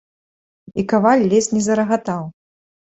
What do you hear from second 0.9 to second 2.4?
каваль ледзь не зарагатаў.